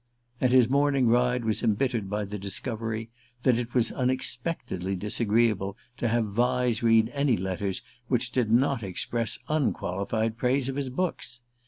[0.41, 3.11] And his morning ride was embittered by the discovery
[3.43, 9.37] that it was unexpectedly disagreeable to have Vyse read any letters which did not express
[9.47, 11.41] unqualified praise of his books.